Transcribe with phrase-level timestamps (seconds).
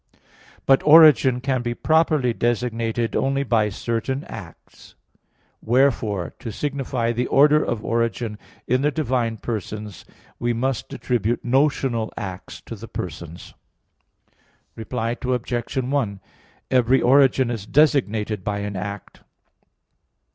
[0.65, 4.95] But origin can be properly designated only by certain acts.
[5.61, 10.03] Wherefore, to signify the order of origin in the divine persons,
[10.39, 13.53] we must attribute notional acts to the persons.
[14.75, 15.77] Reply Obj.
[15.77, 16.19] 1:
[16.71, 19.21] Every origin is designated by an act.